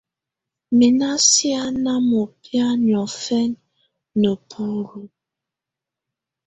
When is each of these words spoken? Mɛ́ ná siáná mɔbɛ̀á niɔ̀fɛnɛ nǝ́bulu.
Mɛ́ 0.77 0.89
ná 0.99 1.09
siáná 1.27 1.93
mɔbɛ̀á 2.09 2.67
niɔ̀fɛnɛ 2.85 3.59
nǝ́bulu. 4.21 5.01